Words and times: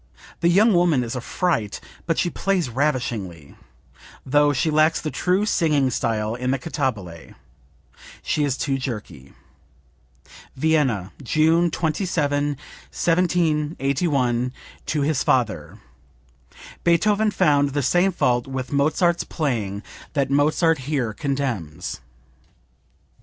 The 0.39 0.49
young 0.49 0.73
woman 0.73 1.03
is 1.03 1.15
a 1.15 1.21
fright, 1.21 1.79
but 2.07 2.17
she 2.17 2.31
plays 2.31 2.69
ravishingly, 2.71 3.53
though 4.25 4.51
she 4.51 4.71
lacks 4.71 4.99
the 4.99 5.11
true 5.11 5.45
singing 5.45 5.91
style 5.91 6.33
in 6.33 6.49
the 6.49 6.57
cantabile; 6.57 7.35
she 8.23 8.43
is 8.43 8.57
too 8.57 8.79
jerky." 8.79 9.33
(Vienna, 10.55 11.11
June 11.21 11.69
27, 11.69 12.45
1781, 12.89 14.53
to 14.87 15.01
his 15.03 15.21
father. 15.23 15.77
Beethoven 16.83 17.29
found 17.29 17.69
the 17.69 17.83
same 17.83 18.11
fault 18.11 18.47
with 18.47 18.71
Mozart's 18.73 19.23
playing 19.23 19.83
that 20.13 20.31
Mozart 20.31 20.79
here 20.79 21.13
condemns.) 21.13 21.99